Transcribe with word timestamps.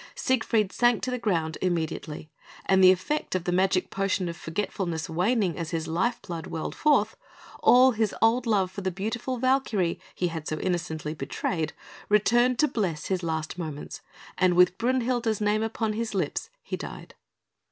Siegfried 0.15 0.71
sank 0.73 1.03
to 1.03 1.11
the 1.11 1.19
ground 1.19 1.59
immediately; 1.61 2.31
and 2.65 2.83
the 2.83 2.91
effect 2.91 3.35
of 3.35 3.43
the 3.43 3.51
magic 3.51 3.91
potion 3.91 4.27
of 4.29 4.35
forgetfulness 4.35 5.07
waning 5.07 5.55
as 5.59 5.69
his 5.69 5.87
life 5.87 6.19
blood 6.23 6.47
welled 6.47 6.73
forth, 6.73 7.15
all 7.59 7.91
his 7.91 8.15
old 8.19 8.47
love 8.47 8.71
for 8.71 8.81
the 8.81 8.89
beautiful 8.89 9.37
Valkyrie 9.37 9.99
he 10.15 10.29
had 10.29 10.47
so 10.47 10.57
innocently 10.59 11.13
betrayed 11.13 11.71
returned 12.09 12.57
to 12.57 12.67
bless 12.67 13.09
his 13.09 13.21
last 13.21 13.59
moments, 13.59 14.01
and 14.39 14.55
with 14.55 14.75
Brünhilde's 14.79 15.39
name 15.39 15.61
upon 15.61 15.93
his 15.93 16.15
lips, 16.15 16.49
he 16.63 16.75
died. 16.75 17.13